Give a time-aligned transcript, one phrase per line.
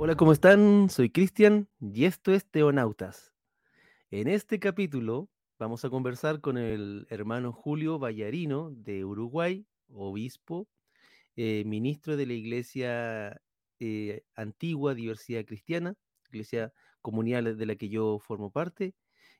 [0.00, 0.90] Hola, ¿cómo están?
[0.90, 3.34] Soy Cristian y esto es Teonautas.
[4.12, 5.28] En este capítulo
[5.58, 10.68] vamos a conversar con el hermano Julio Vallarino de Uruguay, obispo,
[11.34, 13.42] eh, ministro de la Iglesia
[13.80, 15.96] eh, Antigua Diversidad Cristiana,
[16.28, 16.72] Iglesia
[17.02, 18.94] comunal de la que yo formo parte.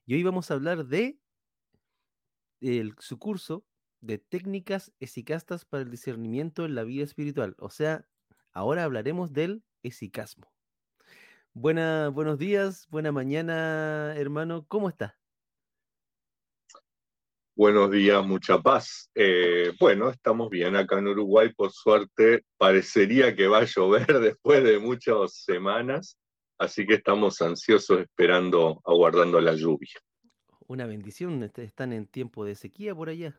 [0.06, 1.20] Y hoy vamos a hablar de
[2.60, 3.64] el, su curso
[4.00, 7.54] de técnicas esicastas para el discernimiento en la vida espiritual.
[7.60, 8.08] O sea,
[8.50, 10.52] ahora hablaremos del esicasmo.
[11.52, 14.64] Buena, buenos días, buena mañana, hermano.
[14.68, 15.18] ¿Cómo está?
[17.56, 19.10] Buenos días, mucha paz.
[19.16, 22.44] Eh, bueno, estamos bien acá en Uruguay, por suerte.
[22.56, 26.16] Parecería que va a llover después de muchas semanas,
[26.56, 29.98] así que estamos ansiosos esperando, aguardando la lluvia.
[30.68, 33.36] Una bendición, están en tiempo de sequía por allá.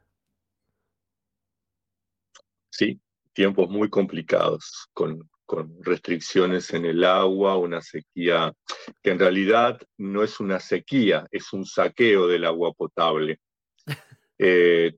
[2.71, 2.99] Sí,
[3.31, 8.53] tiempos muy complicados, con, con restricciones en el agua, una sequía
[9.01, 13.39] que en realidad no es una sequía, es un saqueo del agua potable.
[14.41, 14.95] Eh,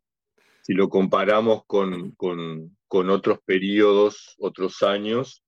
[0.62, 5.44] si lo comparamos con, con, otros periodos, otros años,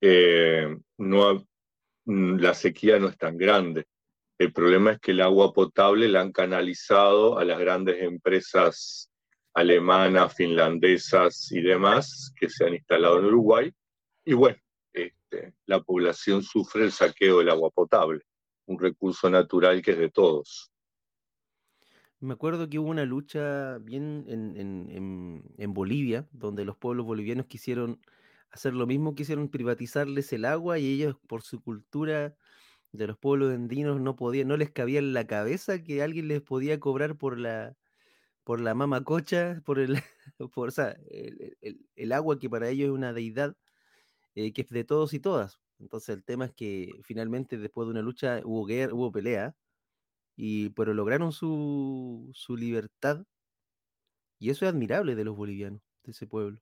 [0.00, 1.44] eh, no,
[2.04, 3.86] la sequía no es tan grande.
[4.38, 9.10] El problema es que el agua potable la han canalizado a las grandes empresas
[9.54, 13.74] alemanas, finlandesas y demás que se han instalado en Uruguay
[14.24, 14.58] y bueno,
[14.92, 18.22] este, la población sufre el saqueo del agua potable,
[18.66, 20.70] un recurso natural que es de todos.
[22.20, 28.00] Me acuerdo que hubo una lucha bien en, Bolivia, donde los pueblos bolivianos quisieron
[28.50, 32.36] hacer lo mismo, quisieron privatizarles el agua y ellos por su cultura
[32.92, 36.42] de los pueblos andinos no podían, no les cabía en la cabeza que alguien les
[36.42, 37.76] podía cobrar por la
[38.44, 39.96] por la mamacocha, por el,
[40.54, 40.72] por,
[41.96, 43.56] el agua que para ellos es una deidad
[44.34, 45.60] eh, que es de todos y todas.
[45.78, 49.54] Entonces el tema es que finalmente después de una lucha hubo guerra, hubo pelea,
[50.36, 53.24] y, pero lograron su, su libertad.
[54.38, 56.60] Y eso es admirable de los bolivianos, de ese pueblo.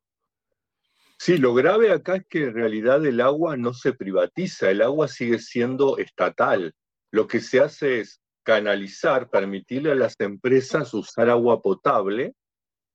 [1.18, 5.06] Sí, lo grave acá es que en realidad el agua no se privatiza, el agua
[5.06, 6.74] sigue siendo estatal.
[7.10, 12.34] Lo que se hace es canalizar, permitirle a las empresas usar agua potable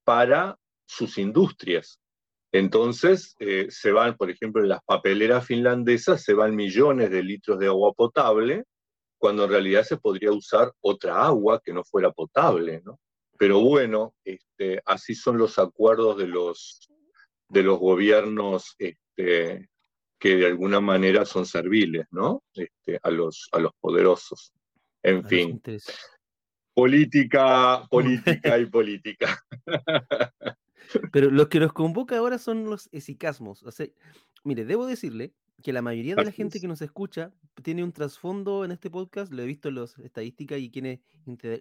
[0.04, 2.00] para sus industrias.
[2.56, 7.58] Entonces, eh, se van, por ejemplo, en las papeleras finlandesas, se van millones de litros
[7.58, 8.64] de agua potable,
[9.18, 12.98] cuando en realidad se podría usar otra agua que no fuera potable, ¿no?
[13.38, 16.88] Pero bueno, este, así son los acuerdos de los,
[17.50, 19.68] de los gobiernos este,
[20.18, 22.42] que de alguna manera son serviles, ¿no?
[22.54, 24.54] Este, a, los, a los poderosos.
[25.02, 25.60] En fin.
[26.72, 29.44] Política, política y política.
[31.12, 33.62] Pero lo que nos convoca ahora son los esicasmos.
[33.62, 33.86] O sea,
[34.44, 37.32] mire, debo decirle que la mayoría de la gente que nos escucha
[37.62, 41.00] tiene un trasfondo en este podcast, lo he visto en las estadísticas y quienes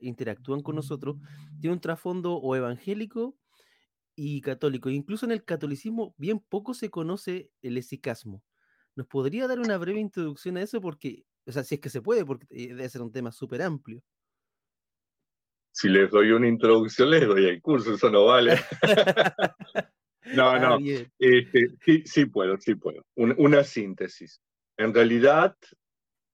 [0.02, 1.18] interactúan con nosotros,
[1.60, 3.38] tiene un trasfondo o evangélico
[4.16, 4.90] y católico.
[4.90, 8.44] Incluso en el catolicismo bien poco se conoce el esicasmo.
[8.96, 10.82] ¿Nos podría dar una breve introducción a eso?
[10.82, 13.62] Porque, o sea, si es que se puede, porque eh, debe ser un tema súper
[13.62, 14.04] amplio
[15.76, 18.58] si les doy una introducción, les doy el curso, eso no vale.
[20.34, 20.78] no, ah, no,
[21.20, 23.04] este, sí, sí puedo, sí puedo.
[23.16, 24.40] una síntesis.
[24.78, 25.54] En realidad,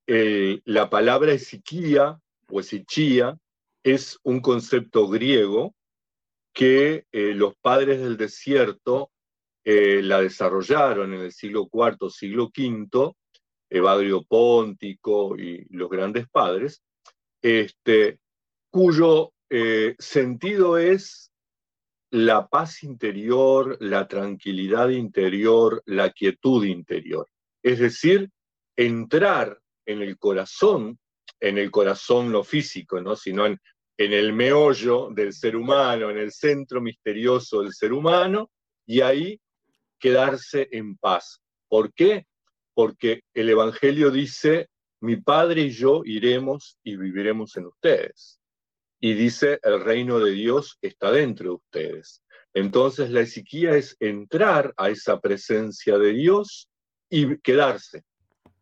[0.06, 2.20] eh, la palabra esiquía
[2.50, 3.36] o esichía
[3.84, 5.74] es un concepto griego
[6.54, 9.10] que eh, los padres del desierto
[9.64, 13.14] eh, la desarrollaron en el siglo IV, siglo V,
[13.72, 16.84] Evagrio Póntico y los grandes padres,
[17.42, 18.20] este,
[18.72, 21.32] cuyo eh, sentido es
[22.10, 27.28] la paz interior, la tranquilidad interior, la quietud interior.
[27.62, 28.30] Es decir,
[28.76, 31.00] entrar en el corazón,
[31.40, 33.16] en el corazón no físico, ¿no?
[33.16, 33.60] sino en,
[33.98, 38.52] en el meollo del ser humano, en el centro misterioso del ser humano,
[38.86, 39.40] y ahí
[40.00, 41.42] quedarse en paz.
[41.68, 42.26] ¿Por qué?
[42.74, 44.70] Porque el Evangelio dice,
[45.02, 48.41] mi Padre y yo iremos y viviremos en ustedes
[49.04, 52.24] y dice, el reino de Dios está dentro de ustedes.
[52.54, 56.70] Entonces la esiquía es entrar a esa presencia de Dios
[57.10, 58.04] y quedarse,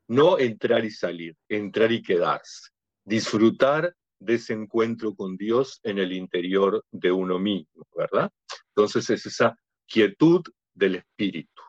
[0.08, 2.70] no entrar y salir, entrar y quedarse,
[3.04, 8.32] disfrutar de ese encuentro con Dios en el interior de uno mismo, ¿verdad?
[8.70, 10.42] Entonces es esa quietud
[10.74, 11.62] del espíritu.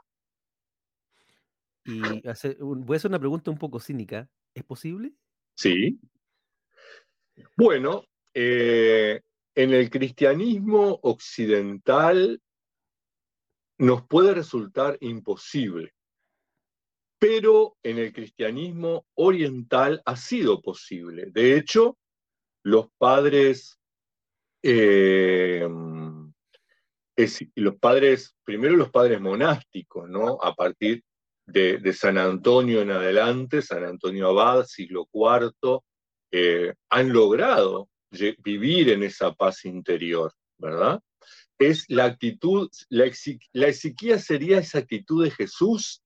[1.84, 4.28] Y voy a hacer una pregunta un poco cínica.
[4.54, 5.12] ¿Es posible?
[5.56, 5.98] Sí.
[7.56, 8.04] Bueno,
[8.34, 9.20] eh,
[9.54, 12.40] en el cristianismo occidental
[13.78, 15.92] nos puede resultar imposible.
[17.18, 21.26] pero en el cristianismo oriental ha sido posible.
[21.26, 21.98] De hecho,
[22.62, 23.78] los padres,
[24.62, 25.68] eh,
[27.56, 30.38] los padres, primero los padres monásticos, ¿no?
[30.42, 31.04] A partir
[31.44, 35.80] de, San Antonio en adelante, San Antonio Abad, siglo IV,
[36.32, 41.00] eh, han logrado vivir en esa paz interior, ¿verdad?
[41.58, 43.10] Es la actitud, la,
[43.52, 46.02] la sería esa actitud de Jesús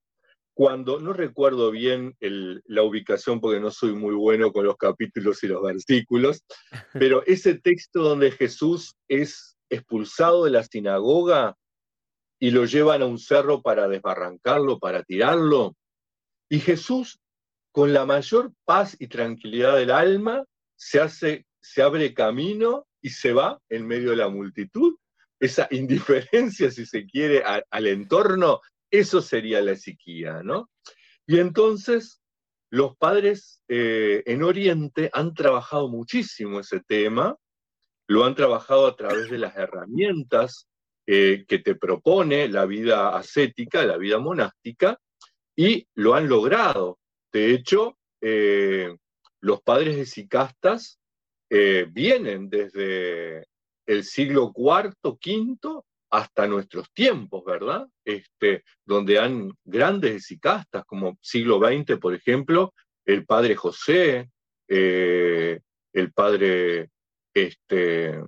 [0.54, 5.48] cuando, no recuerdo bien la ubicación porque no soy muy bueno con los capítulos y
[5.48, 6.44] los versículos,
[6.92, 11.56] pero ese texto donde Jesús es expulsado de la sinagoga
[12.38, 15.74] y lo llevan a un cerro para desbarrancarlo, para tirarlo,
[16.48, 17.18] y Jesús,
[17.72, 20.44] con la mayor paz y tranquilidad del alma,
[20.76, 24.96] se hace, se abre camino y se va en medio de la multitud.
[25.40, 30.70] Esa indiferencia, si se quiere, al entorno, eso sería la psiquía, ¿no?
[31.26, 32.20] Y entonces
[32.70, 37.36] los padres eh, en Oriente han trabajado muchísimo ese tema,
[38.08, 40.68] lo han trabajado a través de las herramientas
[41.06, 44.98] eh, que te propone la vida ascética, la vida monástica,
[45.56, 46.98] y lo han logrado.
[47.32, 48.94] De hecho, eh,
[49.40, 51.00] los padres de Sicastas
[51.92, 53.46] vienen desde
[53.86, 57.88] el siglo IV, V hasta nuestros tiempos, ¿verdad?
[58.04, 62.72] Este, donde han grandes esicastas, como siglo XX, por ejemplo,
[63.04, 64.30] el padre José,
[64.68, 65.60] eh,
[65.92, 66.90] el padre,
[67.34, 68.22] este,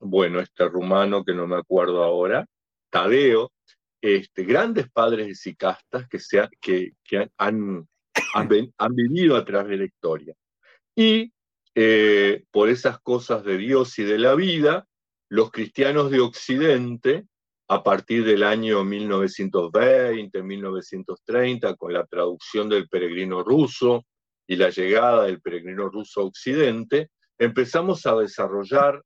[0.00, 2.44] bueno, este rumano que no me acuerdo ahora,
[2.90, 3.52] Tadeo,
[4.00, 6.94] este, grandes padres esicastas que, se que,
[7.36, 7.86] han,
[8.34, 10.34] han, vivido a través de la historia.
[10.96, 11.32] Y
[11.80, 14.88] eh, por esas cosas de Dios y de la vida,
[15.28, 17.28] los cristianos de Occidente,
[17.68, 24.04] a partir del año 1920, 1930, con la traducción del peregrino ruso
[24.48, 29.00] y la llegada del peregrino ruso a Occidente, empezamos a desarrollar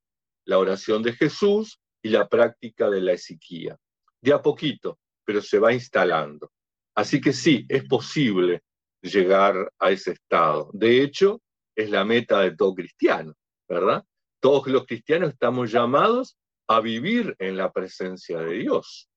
[0.46, 3.76] la oración de Jesús y la práctica de la esiquía.
[4.18, 6.50] De a poquito, pero se va instalando.
[6.94, 8.62] Así que sí, es posible
[9.02, 10.70] llegar a ese estado.
[10.72, 11.42] De hecho,
[11.74, 13.34] es la meta de todo cristiano,
[13.68, 14.04] ¿verdad?
[14.40, 16.36] Todos los cristianos estamos llamados
[16.68, 19.08] a vivir en la presencia de Dios.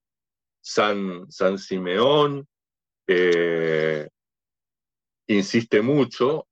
[0.62, 2.48] San, San Simeón
[3.07, 4.10] eh,
[5.28, 6.48] insiste mucho,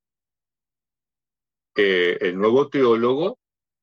[1.76, 3.40] eh, el nuevo teólogo,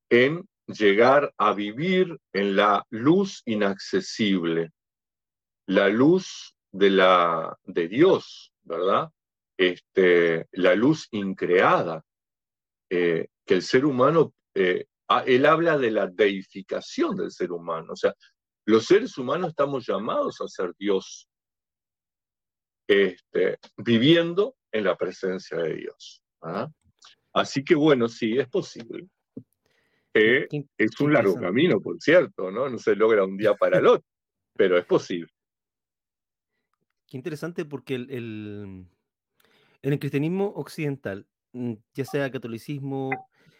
[0.08, 4.70] en llegar a vivir en la luz inaccesible,
[5.67, 9.11] la luz de, la, de Dios, ¿verdad?
[9.56, 12.05] Este, la luz increada,
[12.90, 14.87] eh, que el ser humano eh,
[15.26, 17.92] él habla de la deificación del ser humano.
[17.92, 18.14] O sea,
[18.66, 21.28] los seres humanos estamos llamados a ser Dios,
[22.87, 26.22] este, viviendo en la presencia de Dios.
[26.42, 26.69] ¿ah?
[27.32, 29.08] Así que bueno, sí, es posible.
[30.12, 32.69] es un largo camino, por cierto, ¿no?
[32.69, 34.06] No se logra un día para el otro,
[34.54, 35.32] pero es posible.
[37.06, 38.86] Qué interesante porque el,
[39.82, 43.11] en el cristianismo occidental, ya sea catolicismo,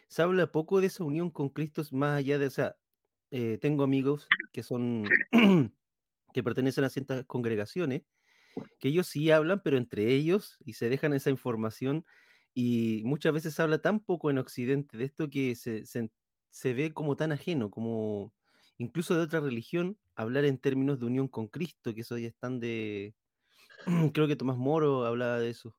[0.09, 2.77] se habla poco de esa unión con Cristo, más allá de, o sea,
[3.31, 5.05] eh, tengo amigos que son,
[6.35, 8.03] que pertenecen a ciertas congregaciones,
[8.79, 12.05] que ellos sí hablan, pero entre ellos, y se dejan esa información,
[12.55, 16.93] y muchas veces se habla tan poco en Occidente de esto que se, se, ve
[16.93, 18.33] como tan ajeno, como
[18.79, 22.59] incluso de otra religión, hablar en términos de unión con Cristo, que eso ya están
[22.59, 23.15] de,
[24.13, 25.77] creo que Tomás Moro hablaba de eso.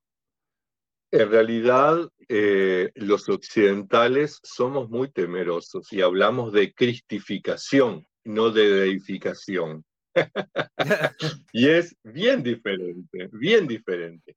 [1.11, 9.83] En realidad, eh, los occidentales somos muy temerosos y hablamos de cristificación, no de deificación.
[11.53, 14.35] y es bien diferente, bien diferente.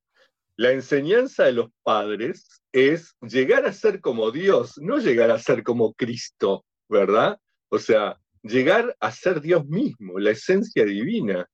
[0.57, 5.63] La enseñanza de los padres es llegar a ser como Dios, no llegar a ser
[5.63, 7.39] como Cristo, ¿verdad?
[7.69, 11.47] O sea, llegar a ser Dios mismo, la esencia divina,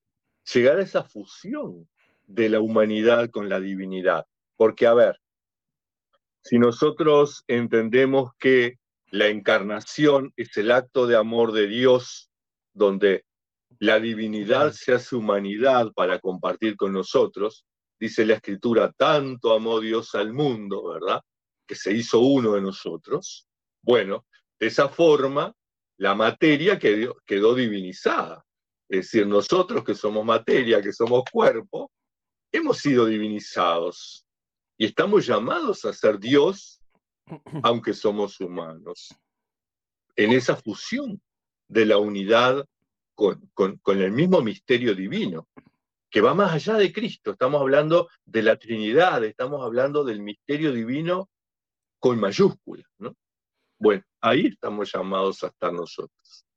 [0.54, 1.88] llegar a esa fusión
[2.26, 4.26] de la humanidad con la divinidad.
[4.62, 5.20] Porque, a ver,
[6.44, 8.78] si nosotros entendemos que
[9.10, 12.30] la encarnación es el acto de amor de Dios,
[12.72, 13.26] donde
[13.80, 17.66] la divinidad se hace humanidad para compartir con nosotros,
[18.00, 21.24] dice la escritura, tanto amó Dios al mundo, ¿verdad?
[21.66, 23.48] Que se hizo uno de nosotros.
[23.82, 24.28] Bueno,
[24.60, 25.52] de esa forma,
[25.98, 28.46] la materia quedó, quedó divinizada.
[28.88, 31.92] Es decir, nosotros que somos materia, que somos cuerpo,
[32.52, 34.24] hemos sido divinizados
[34.82, 36.82] y estamos llamados a ser Dios,
[37.62, 39.16] aunque somos humanos,
[40.16, 41.22] en esa fusión
[41.68, 42.66] de la unidad
[43.14, 43.40] con,
[43.86, 45.48] el mismo misterio divino.
[46.10, 47.30] que va más allá de Cristo.
[47.30, 51.30] Estamos hablando de la Trinidad, estamos hablando del misterio divino
[52.00, 53.16] con mayúsculas, ¿no?
[53.78, 56.48] Bueno, ahí estamos llamados a estar nosotros.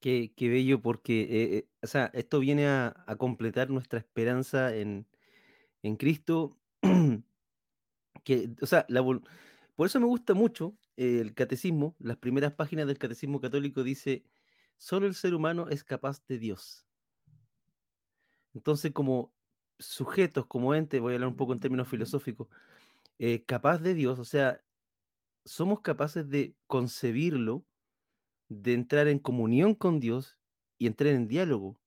[0.00, 5.06] Qué, bello, porque eh, eh, o sea, esto viene a, completar nuestra esperanza en,
[5.96, 6.58] Cristo.
[8.24, 8.86] que, o sea,
[9.74, 11.96] por eso me gusta mucho el catecismo.
[11.98, 14.24] Las primeras páginas del catecismo católico dice,
[14.76, 16.86] solo el ser humano es capaz de Dios.
[18.54, 19.32] Entonces, como
[19.78, 22.48] sujetos, como ente, voy a hablar un poco en términos filosóficos,
[23.18, 24.62] eh, capaz de Dios, o sea,
[25.44, 27.64] somos capaces de concebirlo,
[28.48, 30.38] de entrar en comunión con Dios
[30.78, 31.80] y entrar en diálogo.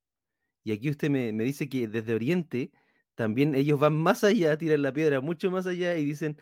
[0.64, 2.72] Y aquí usted me, dice que desde Oriente
[3.16, 6.38] también ellos van más allá, tiran la piedra mucho más allá y dicen,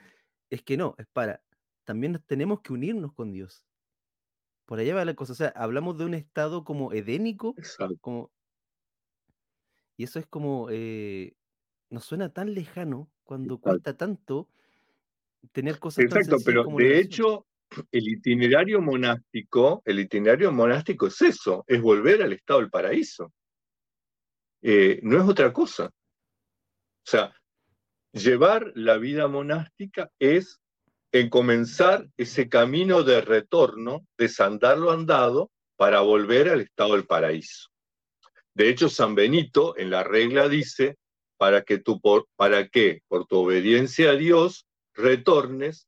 [0.50, 1.42] es que no, es para,
[1.84, 3.66] también tenemos que unirnos con Dios.
[4.66, 7.56] Por allá va la cosa, o sea, hablamos de un estado como edénico,
[8.02, 8.32] como...
[9.96, 11.36] Y eso es como, eh,
[11.92, 14.50] nos suena tan lejano cuando cuesta tanto
[15.52, 17.46] tener cosas Exacto, pero de hecho,
[17.92, 23.32] el itinerario monástico, el itinerario monástico es eso, es volver al estado del paraíso.
[24.64, 25.92] Eh, no es otra cosa.
[27.06, 27.36] O sea,
[28.12, 30.62] llevar la vida monástica es
[31.12, 37.70] en comenzar ese camino de retorno, desandar lo andado, para volver al estado del paraíso.
[38.54, 40.98] De hecho, San Benito en la regla dice,
[41.38, 42.70] para que, tú por, para
[43.08, 45.88] por tu obediencia a Dios retornes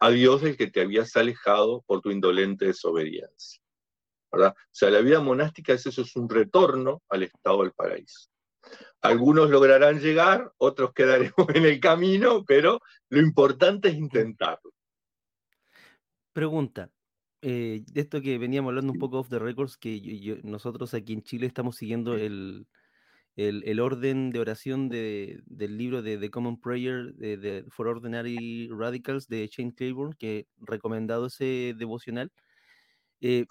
[0.00, 3.60] a Dios del que te habías alejado por tu indolente desobediencia.
[4.30, 8.28] O sea, la vida monástica es eso, es un retorno al estado del paraíso.
[9.00, 14.72] Algunos lograrán llegar, otros quedaremos en el camino, pero lo importante es intentarlo.
[16.32, 16.90] Pregunta,
[17.42, 21.22] eh, de esto que veníamos hablando un poco off the records, que nosotros aquí en
[21.22, 22.66] Chile estamos siguiendo el,
[23.36, 29.46] el, orden de oración del libro de The Common Prayer de, for Ordinary Radicals de
[29.46, 32.32] Shane Claiborne, que recomendado ese devocional,
[33.20, 33.46] eh,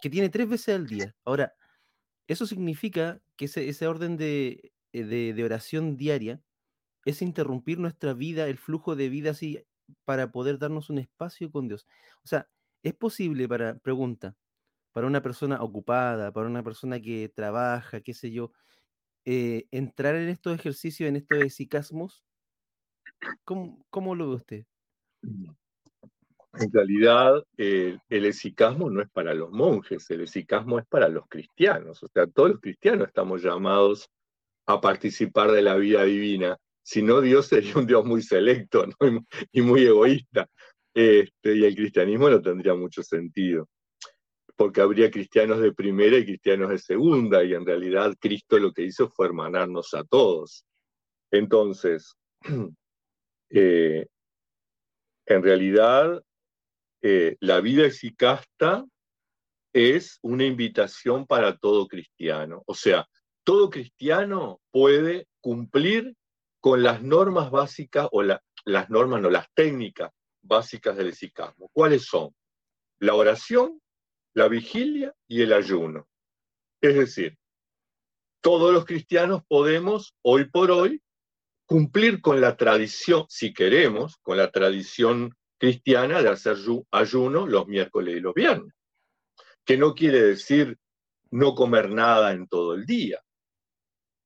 [0.00, 1.14] que tiene tres veces al día.
[1.24, 1.52] Ahora,
[2.28, 4.72] eso significa que ese, orden de,
[5.04, 6.40] de, de, oración diaria
[7.04, 9.64] es interrumpir nuestra vida, el flujo de vida así,
[10.04, 11.86] para poder darnos un espacio con Dios.
[12.24, 12.48] O sea,
[12.82, 14.36] es posible para, pregunta,
[14.92, 18.52] para una persona ocupada, para una persona que trabaja, qué sé yo,
[19.24, 22.24] eh, entrar en estos ejercicios, en estos esicasmos?
[23.44, 24.66] ¿Cómo, lo ve usted?
[25.22, 32.02] En realidad, el esicasmo no es para los monjes, el esicasmo es para los cristianos.
[32.04, 34.08] O sea, todos los cristianos estamos llamados
[34.66, 36.56] a participar de la vida divina.
[36.82, 38.86] Si no, Dios sería un Dios muy selecto
[39.52, 40.48] y, muy egoísta.
[40.94, 43.68] Este, y el cristianismo no tendría mucho sentido
[44.56, 48.82] porque habría cristianos de primera y cristianos de segunda, y en realidad Cristo lo que
[48.82, 50.64] hizo fue hermanarnos a todos.
[51.30, 52.16] Entonces,
[53.50, 54.06] eh,
[55.26, 56.22] en realidad,
[57.02, 58.84] eh, la vida exicasta
[59.74, 62.62] es una invitación para todo cristiano.
[62.66, 63.06] O sea,
[63.46, 66.16] todo cristiano puede cumplir
[66.58, 70.10] con las normas básicas o las normas, no, las técnicas
[70.42, 71.70] básicas del exicasmo.
[71.72, 72.34] ¿Cuáles son?
[72.98, 73.80] La oración,
[74.34, 76.08] la vigilia y el ayuno.
[76.80, 77.38] Es decir,
[78.40, 81.00] todos los cristianos podemos, hoy por hoy,
[81.66, 86.56] cumplir con la tradición, si queremos, con la tradición cristiana de hacer
[86.90, 88.74] ayuno los miércoles y los viernes,
[89.64, 90.76] que no quiere decir
[91.30, 93.22] no comer nada en todo el día.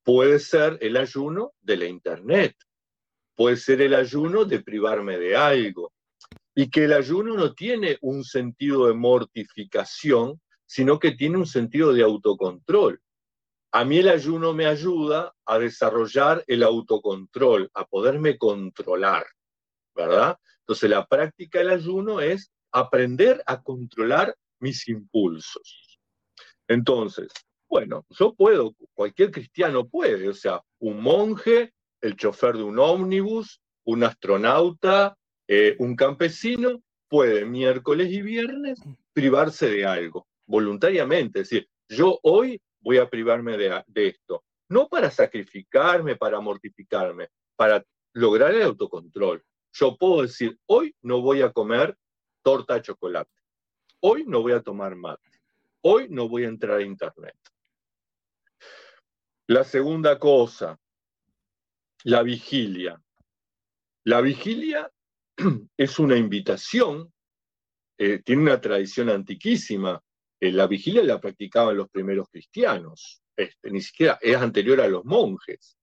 [0.02, 2.56] Puede ser el ayuno de la internet,
[3.34, 5.92] puede ser el ayuno de privarme de algo,
[6.54, 11.92] y que el ayuno no tiene un sentido de mortificación, sino que tiene un sentido
[11.92, 13.00] de autocontrol.
[13.72, 19.24] A mí el ayuno me ayuda a desarrollar el autocontrol, a poderme controlar,
[19.94, 20.36] ¿verdad?
[20.60, 25.98] Entonces la práctica del ayuno es aprender a controlar mis impulsos.
[26.68, 27.32] Entonces,
[27.70, 33.62] bueno, yo puedo, cualquier cristiano puede, o sea, un monje, el chofer de un ómnibus,
[33.84, 38.80] un astronauta, eh, un campesino puede miércoles y viernes
[39.12, 41.40] privarse de algo, voluntariamente.
[41.40, 47.84] Es decir, yo hoy voy a privarme de, esto, no para sacrificarme, para mortificarme, para
[48.14, 49.44] lograr el autocontrol.
[49.72, 51.96] Yo puedo decir, hoy no voy a comer
[52.42, 53.30] torta de chocolate,
[54.00, 55.30] hoy no voy a tomar mate,
[55.82, 57.36] hoy no voy a entrar a internet.
[59.50, 60.78] La segunda cosa,
[62.04, 63.02] la vigilia.
[64.04, 64.88] La vigilia
[65.76, 67.12] es una invitación,
[67.98, 70.00] eh, tiene una tradición antiquísima.
[70.38, 73.22] Eh, la vigilia la practicaban los primeros cristianos.
[73.36, 75.76] este, ni siquiera es anterior a los monjes.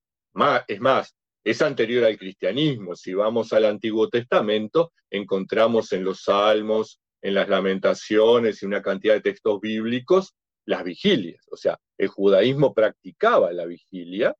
[0.66, 2.96] Es más, es anterior al cristianismo.
[2.96, 9.16] Si vamos al Antiguo Testamento, encontramos en los Salmos, en las Lamentaciones y una cantidad
[9.16, 11.48] de textos bíblicos las vigilias.
[11.50, 14.36] O sea, el judaísmo practicaba la vigilia,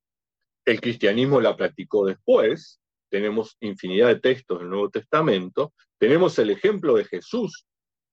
[0.66, 2.80] el cristianismo la practicó después,
[3.10, 7.66] tenemos infinidad de textos del Nuevo Testamento, tenemos el ejemplo de Jesús,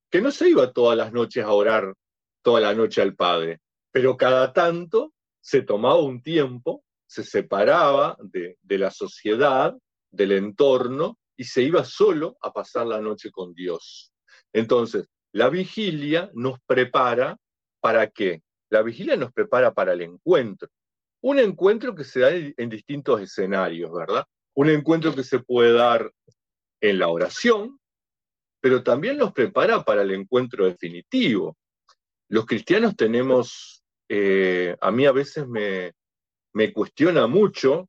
[0.09, 1.93] que no se iba todas las noches a orar
[2.41, 3.59] toda la noche al Padre,
[3.91, 9.75] pero cada tanto se tomaba un tiempo, se separaba de, de la sociedad,
[10.09, 14.13] del entorno, y se iba solo a pasar la noche con Dios.
[14.53, 17.37] Entonces, la vigilia nos prepara
[17.85, 18.41] para qué?
[18.71, 20.67] La vigilia nos prepara para el encuentro.
[21.21, 24.25] Un encuentro que se da en distintos escenarios, ¿verdad?
[24.55, 26.11] Un encuentro que se puede dar
[26.81, 27.79] en la oración,
[28.59, 31.57] pero también nos prepara para el encuentro definitivo.
[32.27, 35.93] Los cristianos tenemos, eh, a mí a veces me,
[36.55, 37.87] me cuestiona mucho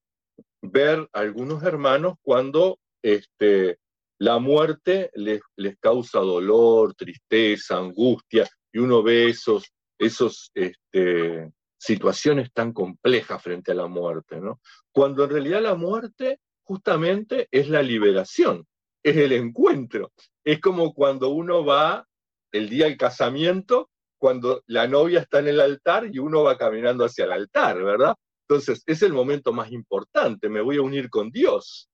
[0.61, 3.79] ver a algunos hermanos cuando este,
[4.19, 12.53] la muerte les, les, causa dolor, tristeza, angustia, y uno ve esos, esos este, situaciones
[12.53, 14.61] tan complejas frente a la muerte, ¿no?
[14.93, 18.67] Cuando en realidad la muerte justamente es la liberación,
[19.03, 20.13] es el encuentro.
[20.45, 22.07] Es como cuando uno va
[22.53, 27.05] el día del casamiento, cuando la novia está en el altar y uno va caminando
[27.05, 28.15] hacia el altar, ¿verdad?
[28.49, 31.89] Entonces, es el momento más importante, me voy a unir con Dios.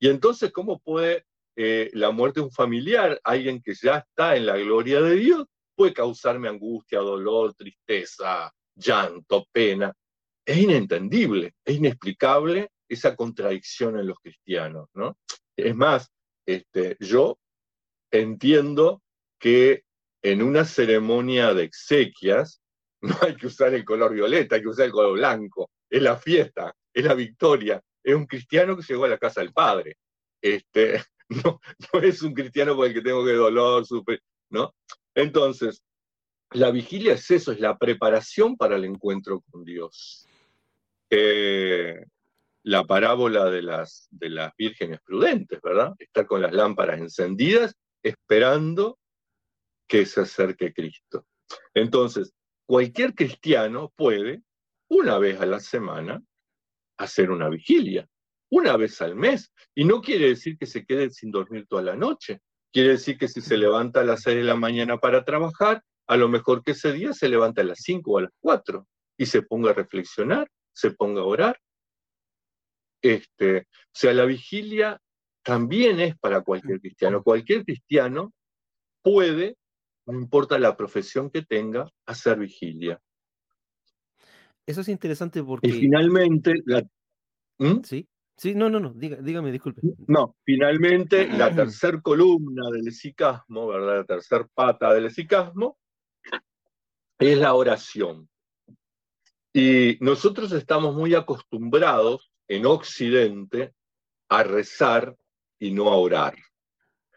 [0.00, 1.24] Y entonces, ¿cómo puede
[1.56, 5.46] eh, la muerte de un familiar, alguien que ya está en la gloria de Dios,
[5.80, 9.90] puede causarme angustia, dolor, tristeza, llanto, pena?
[10.44, 15.16] Es inentendible, es inexplicable esa contradicción en los cristianos, ¿no?
[15.56, 16.10] Es más,
[16.44, 17.38] este, yo
[18.10, 19.00] entiendo
[19.38, 19.84] que
[20.22, 22.60] en una ceremonia de exequias
[23.00, 25.70] no hay que usar el color violeta, hay que usar el color blanco.
[25.88, 27.80] Es la fiesta, es la victoria.
[28.04, 29.96] Es un cristiano que llegó a la casa del Padre.
[30.42, 31.58] Este, no,
[31.94, 34.74] no es un cristiano por el que tengo que dolor, super, ¿no?
[35.14, 35.82] Entonces,
[36.52, 40.26] la vigilia es eso, es la preparación para el encuentro con Dios.
[41.10, 42.04] Eh,
[42.62, 45.94] la parábola de las, de las vírgenes prudentes, ¿verdad?
[45.98, 48.98] Estar con las lámparas encendidas esperando
[49.86, 51.26] que se acerque Cristo.
[51.74, 52.32] Entonces,
[52.66, 54.42] cualquier cristiano puede,
[54.88, 56.22] una vez a la semana,
[56.98, 58.08] hacer una vigilia,
[58.50, 59.52] una vez al mes.
[59.74, 62.40] Y no quiere decir que se quede sin dormir toda la noche.
[62.72, 66.16] Quiere decir que si se levanta a las 6 de la mañana para trabajar, a
[66.16, 69.26] lo mejor que ese día se levanta a las 5 o a las 4 y
[69.26, 71.60] se ponga a reflexionar, se ponga a orar
[73.02, 75.00] este, o sea, la vigilia
[75.42, 77.22] también es para cualquier cristiano.
[77.22, 78.32] Cualquier cristiano
[79.02, 79.56] puede,
[80.06, 83.00] no importa la profesión que tenga, hacer vigilia.
[84.66, 85.68] Eso es interesante porque...
[85.68, 86.82] Y finalmente, la...
[87.58, 87.82] ¿Mm?
[87.82, 88.06] Sí,
[88.40, 89.82] sí, no, no, no, dígame, disculpe.
[90.06, 93.98] No, finalmente la tercer columna del esicasmo, ¿verdad?
[93.98, 95.78] La tercer pata del esicasmo
[97.18, 98.30] es la oración.
[99.52, 103.74] Y nosotros estamos muy acostumbrados en Occidente
[104.30, 105.16] a rezar
[105.58, 106.34] y no a orar.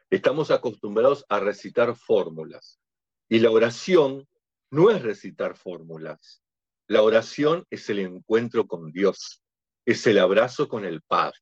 [0.10, 2.82] Estamos acostumbrados a recitar fórmulas.
[3.30, 4.28] Y la oración
[4.72, 6.44] no es recitar fórmulas.
[6.88, 9.43] La oración es el encuentro con Dios,
[9.86, 11.38] es el abrazo con el Padre,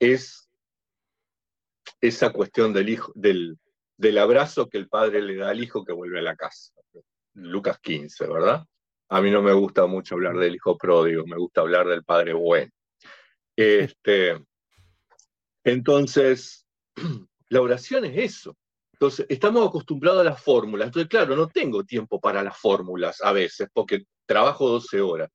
[0.00, 0.48] es
[2.00, 3.58] esa cuestión del, hijo, del,
[3.96, 6.72] del abrazo que el Padre le da al hijo que vuelve a la casa.
[7.34, 8.64] Lucas 15, ¿verdad?
[9.10, 12.34] A mí no me gusta mucho hablar del hijo pródigo, me gusta hablar del Padre
[12.34, 12.70] bueno.
[13.56, 14.38] Este,
[15.64, 16.66] entonces,
[17.48, 18.56] la oración es eso.
[18.92, 20.86] Entonces, estamos acostumbrados a las fórmulas.
[20.86, 25.30] Entonces, claro, no tengo tiempo para las fórmulas a veces, porque trabajo 12 horas.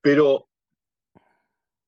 [0.00, 0.48] Pero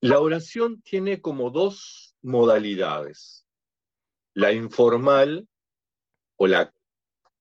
[0.01, 3.47] la oración tiene como dos modalidades.
[4.35, 5.49] La informal
[6.37, 6.73] o la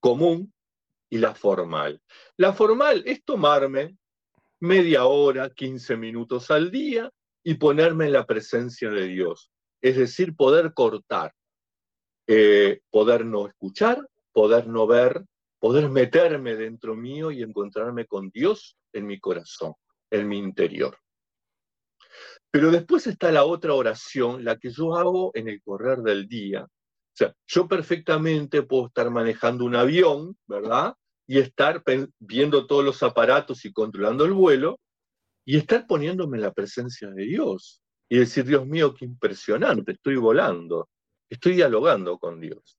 [0.00, 0.52] común
[1.10, 2.00] y la formal.
[2.36, 3.96] La formal es tomarme
[4.60, 7.10] media hora, 15 minutos al día
[7.44, 9.50] y ponerme en la presencia de Dios.
[9.82, 11.34] Es decir, poder cortar,
[12.26, 15.24] eh, poder no escuchar, poder no ver,
[15.58, 19.74] poder meterme dentro mío y encontrarme con Dios en mi corazón,
[20.10, 20.98] en mi interior.
[22.56, 26.64] Pero después está la otra oración, la que yo hago en el correr del día.
[26.64, 30.94] O sea, yo perfectamente puedo estar manejando un avión, ¿verdad?
[31.26, 31.82] Y estar
[32.18, 34.80] viendo todos los aparatos y controlando el vuelo,
[35.44, 40.16] y estar poniéndome en la presencia de Dios y decir, Dios mío, qué impresionante, estoy
[40.16, 40.88] volando,
[41.28, 42.78] estoy dialogando con Dios.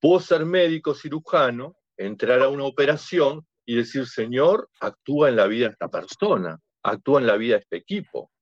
[0.00, 5.66] Puedo ser médico cirujano, entrar a una operación y decir, Señor, actúa en la vida
[5.66, 8.32] de esta persona, actúa en la vida de este equipo.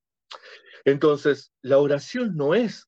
[0.84, 2.86] Entonces, la oración no es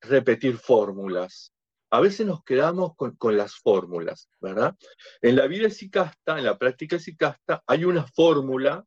[0.00, 1.52] repetir fórmulas.
[1.90, 4.76] A veces nos quedamos con, las fórmulas, ¿verdad?
[5.20, 8.86] En la vida sicasta, en la práctica sicasta, hay una fórmula,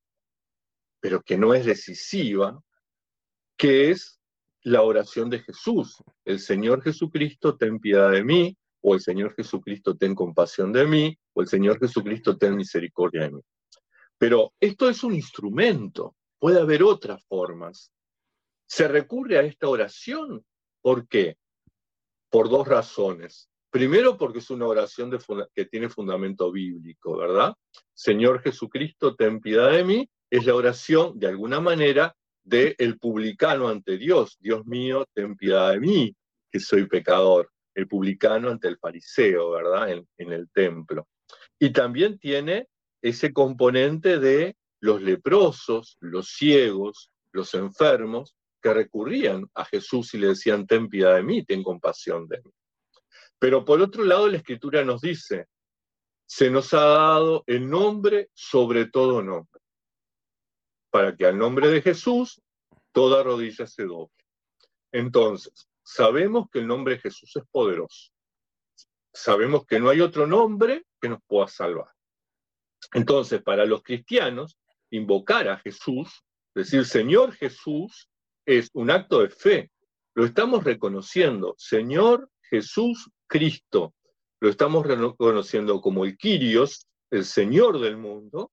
[1.01, 2.59] pero que no es decisiva,
[3.57, 4.19] que es
[4.63, 5.97] la oración de Jesús.
[6.23, 11.19] El Señor Jesucristo, ten piedad de mí, o el Señor Jesucristo, ten compasión de mí,
[11.33, 13.41] o el Señor Jesucristo, ten misericordia de mí.
[14.17, 17.91] Pero esto es un instrumento, puede haber otras formas.
[18.69, 20.45] Se recurre a esta oración,
[20.79, 21.37] ¿por qué?
[22.29, 23.49] Por dos razones.
[23.71, 25.09] Primero, porque es una oración
[25.55, 27.55] que tiene fundamento bíblico, ¿verdad?
[27.95, 33.67] Señor Jesucristo, ten piedad de mí, es la oración, de alguna manera, del el publicano
[33.67, 34.37] ante Dios.
[34.39, 36.15] Dios mío, ten piedad de mí,
[36.51, 37.49] que soy pecador.
[37.73, 39.89] El publicano ante el fariseo, ¿verdad?
[39.89, 41.07] en el templo.
[41.57, 42.67] Y también tiene
[43.01, 44.55] ese componente de
[44.85, 51.15] los leprosos, los ciegos, los enfermos, que recurrían a Jesús y le decían, ten piedad
[51.15, 52.51] de mí, ten compasión de mí.
[53.39, 55.47] Pero por otro lado, la escritura nos dice,
[56.27, 59.59] se nos ha dado el nombre sobre todo nombre,
[60.91, 62.39] para que al nombre de Jesús
[62.91, 64.13] toda rodilla se doble.
[64.91, 68.11] Entonces, sabemos que el nombre de Jesús es poderoso.
[69.11, 71.91] Sabemos que no hay otro nombre que nos pueda salvar.
[72.93, 74.59] Entonces, para los cristianos,
[74.91, 78.09] invocar a Jesús, decir Señor Jesús,
[78.45, 79.71] es un acto de fe.
[80.13, 83.93] Lo estamos reconociendo, Señor Jesús Cristo.
[84.39, 88.51] Lo estamos reconociendo como el Kyrios, el Señor del mundo.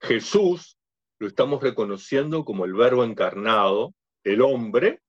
[0.00, 0.78] Jesús
[1.18, 5.00] lo estamos reconociendo como el Verbo encarnado, el hombre.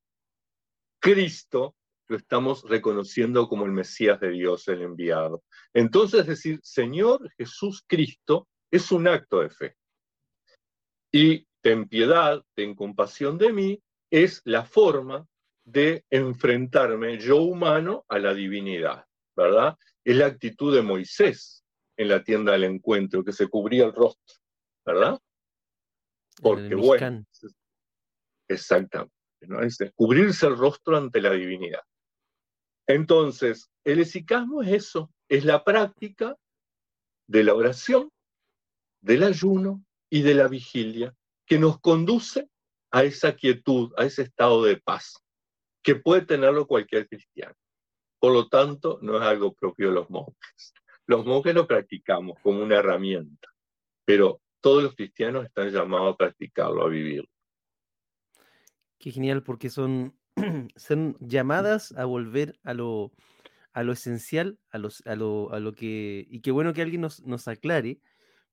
[1.00, 1.76] Cristo
[2.08, 5.44] lo estamos reconociendo como el Mesías de Dios, el enviado.
[5.74, 9.76] Entonces decir, Señor Jesús Cristo es un acto de fe.
[11.12, 15.28] Y ten piedad, ten compasión de mí, es la forma
[15.66, 19.78] de enfrentarme yo humano a la divinidad, ¿verdad?
[20.04, 21.64] Es la actitud de Moisés
[21.98, 24.36] en la tienda del encuentro, que se cubría el rostro,
[24.86, 25.20] ¿verdad?
[26.42, 27.26] Porque bueno,
[28.48, 29.14] exactamente,
[29.48, 29.62] ¿no?
[29.62, 31.82] es cubrirse el rostro ante la divinidad.
[32.88, 36.36] Entonces, el esicasmo es eso, es la práctica
[37.28, 38.12] de la oración,
[39.06, 41.16] del ayuno y de la vigilia
[41.46, 42.50] que nos conduce
[42.92, 45.24] a esa quietud, a ese estado de paz,
[45.84, 47.54] que puede tenerlo cualquier cristiano.
[48.20, 50.74] Por lo tanto, no es algo propio de los monjes.
[51.06, 53.48] Los monjes lo practicamos como una herramienta,
[54.06, 57.30] pero todos los cristianos están llamados a practicarlo, a vivirlo.
[58.98, 60.18] Qué genial, porque son
[60.76, 63.12] son llamadas a volver a lo,
[63.72, 66.26] a lo esencial, a, los, a, lo, a lo que...
[66.28, 68.00] Y qué bueno que alguien nos, nos aclare,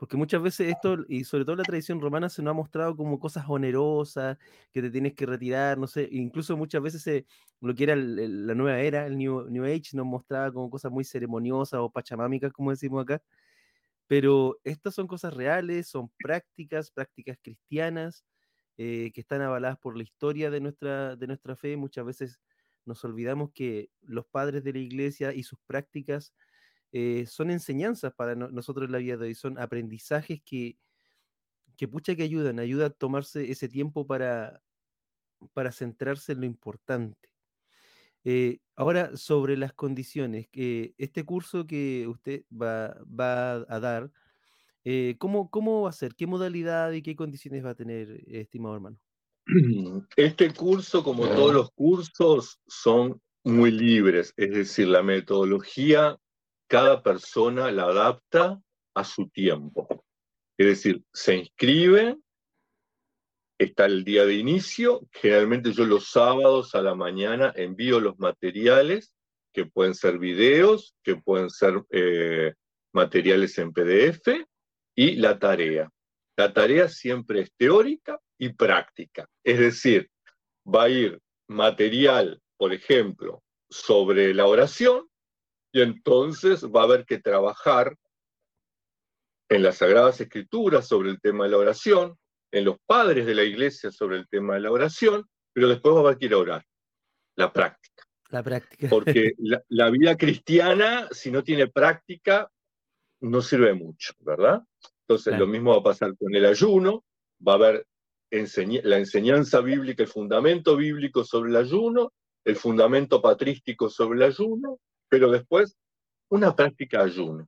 [0.02, 3.20] porque muchas veces esto, y sobre todo la tradición romana, se nos ha mostrado como
[3.20, 4.36] cosas onerosas,
[4.72, 7.24] que te tienes que retirar, no sé, incluso muchas veces
[7.60, 11.04] lo que era la nueva era, el New, New Age, nos mostraba como cosas muy
[11.04, 13.22] ceremoniosas o pachamámicas, como decimos acá.
[14.08, 18.24] Pero estas son cosas reales, son prácticas, prácticas cristianas,
[18.78, 21.76] eh, que están avaladas por la historia de nuestra, de nuestra fe.
[21.76, 22.40] Muchas veces
[22.86, 26.34] nos olvidamos que los padres de la iglesia y sus prácticas
[26.92, 30.78] eh, son enseñanzas para nosotros en la vida de hoy, son aprendizajes que,
[31.76, 34.62] que pucha que ayudan, ayuda a tomarse ese tiempo para,
[35.54, 37.30] para centrarse en lo importante.
[38.24, 44.12] Eh, ahora, sobre las condiciones, que este curso que usted va, va a dar,
[44.84, 46.14] eh, ¿cómo, ¿Cómo va a ser?
[46.14, 48.98] ¿Qué modalidad y qué condiciones va a tener, estimado hermano?
[50.16, 56.16] Este curso, como todos los cursos, son muy libres, es decir, la metodología,
[56.72, 58.58] cada persona la adapta
[58.94, 60.06] a su tiempo.
[60.56, 62.16] Es decir, se inscribe,
[63.58, 69.14] está el día de inicio, generalmente yo los sábados a la mañana envío los materiales,
[69.52, 72.54] que pueden ser videos, que pueden ser eh,
[72.94, 74.28] materiales en PDF,
[74.96, 75.90] y la tarea.
[76.38, 79.28] La tarea siempre es teórica y práctica.
[79.44, 80.08] Es decir,
[80.64, 85.11] va a ir material, por ejemplo, sobre la oración
[85.72, 87.96] y entonces va a haber que trabajar
[89.48, 92.16] en las Sagradas Escrituras sobre el tema de la oración,
[92.52, 95.98] en los padres de la iglesia sobre el tema de la oración, pero después va
[95.98, 96.64] a haber que ir a orar.
[97.36, 98.04] La práctica.
[98.28, 98.88] La práctica.
[98.88, 102.50] Porque la, la vida cristiana, si no tiene práctica,
[103.20, 104.62] no sirve mucho, ¿verdad?
[105.02, 107.04] Entonces, lo mismo va a pasar con el ayuno,
[107.46, 107.86] va a haber
[108.30, 112.12] la enseñanza bíblica, el fundamento bíblico sobre el ayuno,
[112.44, 114.78] el fundamento patrístico sobre el ayuno,
[115.12, 115.76] pero después
[116.30, 117.46] una práctica ayuno.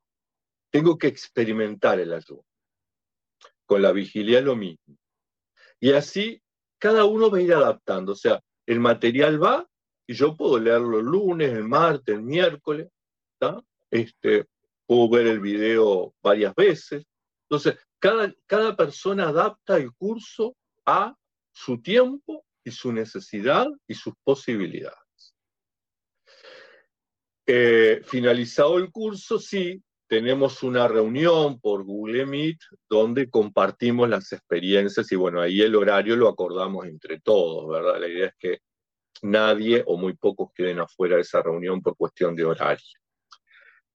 [0.70, 2.44] tengo que experimentar el ayuno.
[3.64, 4.98] Con la vigilia lo mismo.
[5.80, 6.42] Y así
[6.78, 8.12] cada uno va a ir adaptando.
[8.12, 9.66] O sea, el material va
[10.06, 12.90] y yo puedo leerlo el lunes, el martes, el miércoles.
[13.90, 14.44] Este,
[14.84, 17.06] puedo ver el video varias veces.
[17.48, 21.16] Entonces, cada, cada persona adapta el curso a
[21.50, 25.03] su tiempo y su necesidad y sus posibilidades.
[27.46, 35.10] Eh, finalizado el curso, sí, tenemos una reunión por Google Meet donde compartimos las experiencias
[35.12, 38.00] y bueno, ahí el horario lo acordamos entre todos, ¿verdad?
[38.00, 38.58] La idea es que
[39.22, 42.84] nadie o muy pocos queden afuera de esa reunión por cuestión de horario.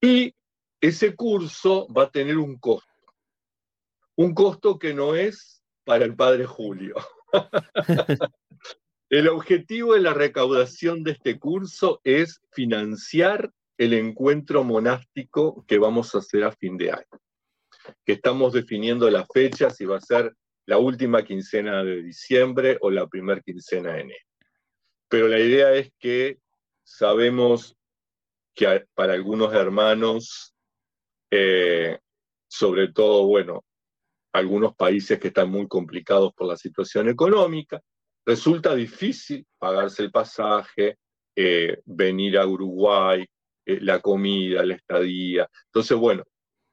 [0.01, 0.33] Y
[0.81, 2.87] ese curso va a tener un costo,
[4.15, 6.95] un costo que no es para el padre Julio.
[9.09, 16.13] El objetivo de la recaudación de este curso es financiar el encuentro monástico que vamos
[16.13, 17.21] a hacer a fin de año,
[18.05, 20.35] que estamos definiendo la fecha, si va a ser
[20.67, 24.25] la última quincena de diciembre o la primera quincena de enero.
[25.07, 26.37] Pero la idea es que
[26.83, 27.75] sabemos
[28.53, 30.53] que para algunos hermanos,
[31.31, 31.97] eh,
[32.47, 33.65] sobre todo, bueno,
[34.33, 37.81] algunos países que están muy complicados por la situación económica,
[38.29, 40.99] resulta difícil pagarse el pasaje,
[41.35, 43.25] eh, venir a Uruguay,
[43.65, 45.49] eh, la comida, la estadía.
[45.65, 46.23] Entonces, bueno,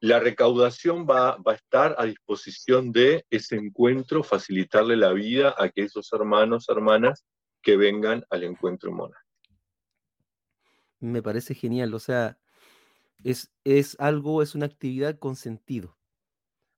[0.01, 5.64] la recaudación va, va, a estar a disposición de ese encuentro, facilitarle la vida a
[5.64, 7.25] aquellos hermanos, hermanas
[7.62, 9.57] que vengan al encuentro monástico.
[11.01, 12.38] Me parece genial, o sea,
[13.25, 15.95] es, es algo, es una actividad con sentido.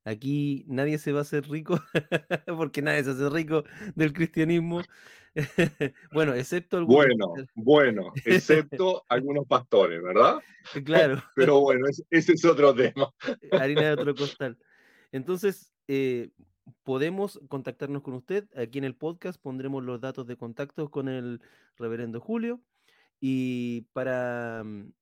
[0.09, 1.79] Aquí nadie se va a hacer rico,
[2.57, 4.81] porque nadie se hace rico del cristianismo.
[6.12, 7.07] bueno, excepto algunos.
[7.07, 10.38] Bueno, bueno, excepto algunos pastores, ¿verdad?
[10.83, 11.23] Claro.
[11.37, 13.12] Pero bueno, ese, es otro tema.
[13.53, 14.57] Harina de otro costal.
[15.12, 16.31] Entonces, eh,
[16.85, 18.49] podemos contactarnos con usted.
[18.57, 21.42] Aquí en el podcast pondremos los datos de contacto con el
[21.77, 22.62] reverendo Julio.
[23.21, 24.92] Y para, mm,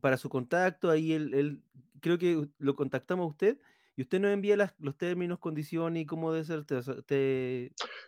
[0.00, 1.62] para su contacto, ahí él,
[2.00, 3.58] creo que lo contactamos a usted
[4.00, 6.64] y usted nos envía los términos, condiciones y cómo debe ser.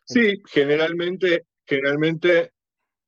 [0.06, 2.52] Sí, generalmente, generalmente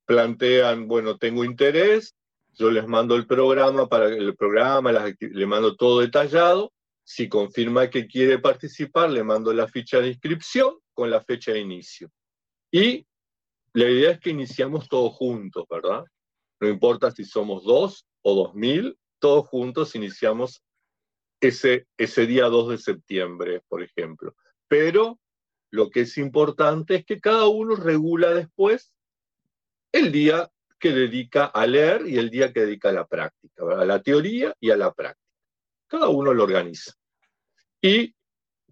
[0.05, 2.13] plantean, bueno, tengo interés,
[2.53, 6.71] yo les mando el programa para el programa, le mando todo detallado.
[7.03, 11.61] Si confirma que quiere participar, le mando la ficha de inscripción con la fecha de
[11.61, 12.11] inicio.
[12.69, 13.07] Y
[13.73, 16.03] la idea es que iniciamos todos juntos, ¿verdad?
[16.59, 20.61] No importa si somos dos o dos mil, todos juntos iniciamos
[21.39, 24.35] ese, ese día 2 de septiembre, por ejemplo.
[24.67, 25.19] Pero
[25.71, 28.93] lo que es importante es que cada uno regula después
[29.91, 33.85] el día que dedica a leer y el día que dedica a la práctica, a
[33.85, 35.25] la teoría y a la práctica.
[35.87, 36.93] Cada uno lo organiza.
[37.81, 38.15] Y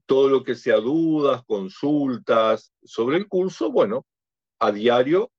[0.05, 4.05] todo lo que sea dudas, consultas sobre el curso, bueno,
[4.59, 5.31] a diario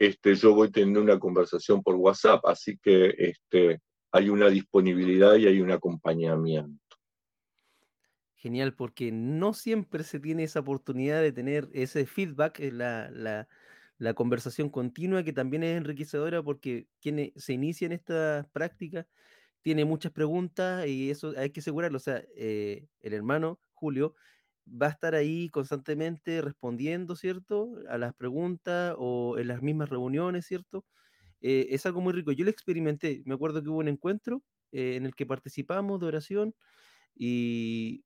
[0.00, 3.80] este, yo voy teniendo una conversación por WhatsApp, así que este,
[4.12, 6.96] hay una disponibilidad y hay un acompañamiento.
[8.34, 13.10] Genial, porque no siempre se tiene esa oportunidad de tener ese feedback, eh, la,
[13.98, 19.06] la, conversación continua, que también es enriquecedora porque quien se inicia en esta práctica
[19.60, 21.98] tiene muchas preguntas y eso hay que asegurarlo.
[21.98, 24.14] O sea, eh, el hermano Julio
[24.66, 27.74] va a estar ahí constantemente respondiendo, ¿cierto?
[27.88, 30.86] A las preguntas o en las mismas reuniones, ¿cierto?
[31.40, 32.32] Eh, es algo muy rico.
[32.32, 33.22] Yo lo experimenté.
[33.26, 36.54] Me acuerdo que hubo un encuentro en el que participamos de oración
[37.14, 38.04] y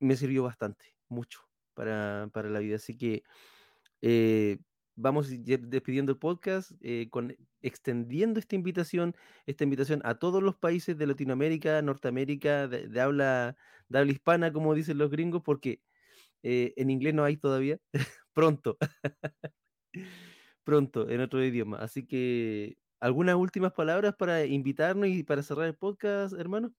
[0.00, 1.40] me sirvió bastante, mucho
[1.74, 2.76] para, la vida.
[2.76, 3.22] Así que
[4.02, 4.58] eh,
[4.96, 9.14] vamos despidiendo el podcast, eh, con, extendiendo esta invitación,
[9.46, 13.56] esta invitación a todos los países de Latinoamérica, Norteamérica, de, habla,
[13.92, 15.80] habla hispana, como dicen los gringos, porque
[16.42, 17.78] eh, en inglés no hay todavía,
[18.34, 18.76] pronto,
[20.64, 21.78] pronto, en otro idioma.
[21.78, 26.72] Así que, ¿algunas últimas palabras para invitarnos y para cerrar el podcast, hermano?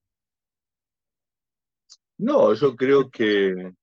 [2.17, 3.53] No, yo creo que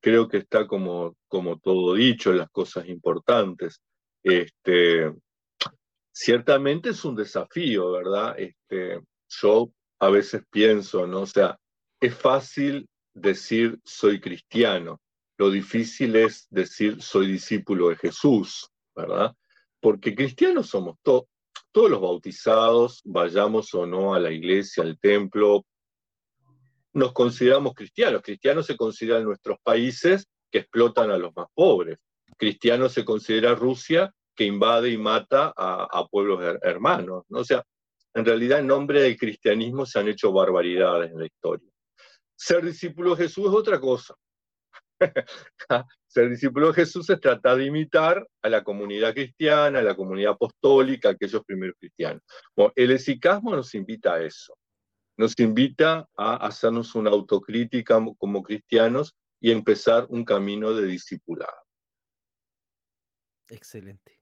[0.00, 3.80] creo que está como, como todo dicho, las cosas importantes.
[4.22, 5.12] Este,
[6.12, 8.38] ciertamente es un desafío, ¿verdad?
[8.38, 11.22] Este, yo a veces pienso, ¿no?
[11.22, 11.58] O sea,
[12.00, 15.00] es fácil decir soy cristiano,
[15.38, 19.34] lo difícil es decir soy discípulo de Jesús, ¿verdad?
[19.86, 21.26] Porque cristianos somos todos,
[21.70, 25.64] todos los bautizados, vayamos o no a la iglesia, al templo,
[26.92, 28.20] nos consideramos cristianos.
[28.20, 31.98] Cristianos se consideran nuestros países que explotan a los más pobres.
[32.36, 37.22] Cristianos se considera Rusia que invade y mata a, pueblos hermanos.
[37.28, 37.38] ¿no?
[37.38, 37.62] O sea,
[38.12, 41.70] En realidad, en nombre del cristianismo se han hecho barbaridades en la historia.
[42.34, 44.16] Ser discípulo de Jesús es otra cosa.
[46.06, 50.32] Ser discípulo de Jesús se trata de imitar a la comunidad cristiana, a la comunidad
[50.32, 52.22] apostólica, aquellos primeros cristianos.
[52.74, 54.56] el esicasmo nos invita a eso.
[55.18, 61.56] Nos invita a hacernos una autocrítica como cristianos y empezar un camino de discipulado.
[63.48, 64.20] Excelente.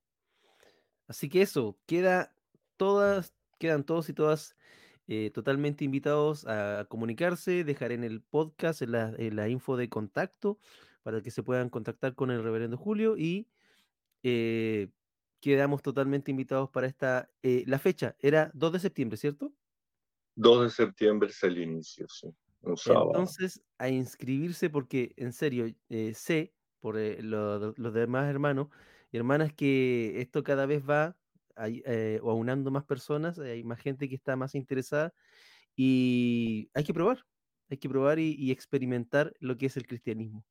[1.07, 2.35] Así que eso, queda
[2.77, 4.57] todas, quedan todos y todas
[5.07, 8.93] eh, totalmente invitados a comunicarse, dejar en el podcast, en
[9.37, 10.59] la, info de contacto,
[11.03, 13.47] para que se puedan contactar con el reverendo Julio y
[14.23, 14.89] eh,
[15.41, 19.53] quedamos totalmente invitados para esta, eh, la fecha era 2 de septiembre, ¿cierto?
[20.37, 23.09] 2 de septiembre es el inicio, sí, un sábado.
[23.09, 25.67] Entonces, a inscribirse porque, en serio,
[26.15, 28.69] sé por los demás hermanos
[29.13, 31.15] y hermanas que esto cada vez va
[31.57, 35.13] eh, o aunando más personas, hay más gente que está más interesada
[35.77, 37.25] y hay que probar,
[37.71, 40.45] hay que probar y, experimentar lo que es el cristianismo.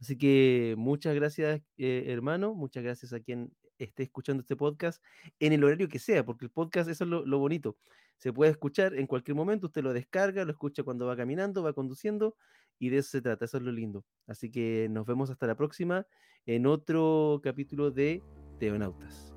[0.00, 5.02] Así que muchas gracias, eh, hermano, muchas gracias a quien esté escuchando este podcast
[5.40, 7.76] en el horario que sea, porque el podcast, eso es lo, lo, bonito.
[8.18, 11.72] Se puede escuchar en cualquier momento, usted lo descarga, lo escucha cuando va caminando, va
[11.72, 12.36] conduciendo,
[12.78, 14.04] y de eso se trata, eso es lo lindo.
[14.26, 16.06] Así que nos vemos hasta la próxima
[16.46, 18.22] en otro capítulo de
[18.58, 19.33] Teonautas.